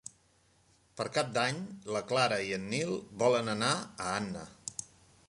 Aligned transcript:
Per 1.01 1.05
Cap 1.17 1.29
d'Any 1.35 1.59
na 1.97 2.01
Clara 2.13 2.39
i 2.47 2.49
en 2.57 2.67
Nil 2.73 2.97
volen 3.25 3.55
anar 3.55 3.71
a 3.83 4.09
Anna. 4.15 4.49